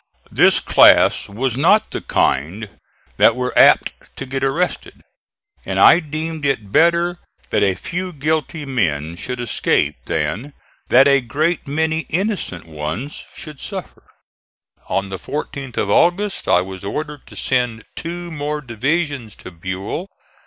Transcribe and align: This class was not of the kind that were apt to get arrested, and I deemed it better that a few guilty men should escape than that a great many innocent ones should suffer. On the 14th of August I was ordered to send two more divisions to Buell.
This 0.31 0.59
class 0.59 1.29
was 1.29 1.55
not 1.55 1.83
of 1.85 1.89
the 1.91 2.01
kind 2.01 2.67
that 3.17 3.35
were 3.35 3.55
apt 3.55 3.93
to 4.15 4.25
get 4.25 4.43
arrested, 4.43 5.03
and 5.63 5.79
I 5.79 5.99
deemed 5.99 6.43
it 6.43 6.71
better 6.71 7.19
that 7.51 7.61
a 7.61 7.75
few 7.75 8.11
guilty 8.11 8.65
men 8.65 9.15
should 9.15 9.39
escape 9.39 9.95
than 10.05 10.53
that 10.89 11.07
a 11.07 11.21
great 11.21 11.67
many 11.67 12.07
innocent 12.09 12.65
ones 12.65 13.25
should 13.35 13.59
suffer. 13.59 14.01
On 14.89 15.09
the 15.09 15.19
14th 15.19 15.77
of 15.77 15.91
August 15.91 16.47
I 16.47 16.61
was 16.61 16.83
ordered 16.83 17.27
to 17.27 17.35
send 17.35 17.85
two 17.95 18.31
more 18.31 18.59
divisions 18.59 19.35
to 19.35 19.51
Buell. 19.51 20.07